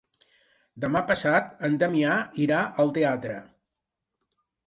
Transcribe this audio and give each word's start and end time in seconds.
Demà 0.85 1.01
passat 1.11 1.51
en 1.67 1.75
Damià 1.83 2.15
irà 2.45 2.63
al 2.85 2.93
teatre. 2.97 3.37